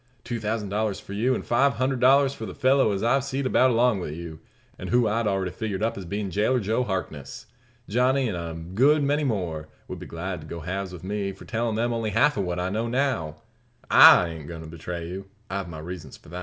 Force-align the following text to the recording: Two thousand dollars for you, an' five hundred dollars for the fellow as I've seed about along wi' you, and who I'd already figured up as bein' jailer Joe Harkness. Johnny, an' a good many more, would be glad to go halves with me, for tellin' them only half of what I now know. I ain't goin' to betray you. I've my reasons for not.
Two 0.23 0.39
thousand 0.39 0.69
dollars 0.69 0.99
for 0.99 1.13
you, 1.13 1.35
an' 1.35 1.43
five 1.43 1.73
hundred 1.75 1.99
dollars 1.99 2.33
for 2.33 2.47
the 2.47 2.55
fellow 2.55 2.91
as 2.91 3.03
I've 3.03 3.23
seed 3.23 3.45
about 3.45 3.69
along 3.69 3.99
wi' 3.99 4.07
you, 4.07 4.39
and 4.79 4.89
who 4.89 5.07
I'd 5.07 5.27
already 5.27 5.51
figured 5.51 5.83
up 5.83 5.95
as 5.95 6.05
bein' 6.05 6.31
jailer 6.31 6.59
Joe 6.59 6.83
Harkness. 6.83 7.45
Johnny, 7.87 8.27
an' 8.27 8.33
a 8.35 8.55
good 8.55 9.03
many 9.03 9.23
more, 9.23 9.67
would 9.87 9.99
be 9.99 10.07
glad 10.07 10.41
to 10.41 10.47
go 10.47 10.61
halves 10.61 10.91
with 10.91 11.03
me, 11.03 11.31
for 11.33 11.45
tellin' 11.45 11.75
them 11.75 11.93
only 11.93 12.09
half 12.09 12.35
of 12.35 12.45
what 12.45 12.59
I 12.59 12.69
now 12.71 12.87
know. 12.87 13.35
I 13.91 14.29
ain't 14.29 14.47
goin' 14.47 14.61
to 14.61 14.67
betray 14.67 15.07
you. 15.07 15.27
I've 15.51 15.69
my 15.69 15.77
reasons 15.77 16.17
for 16.17 16.29
not. 16.29 16.39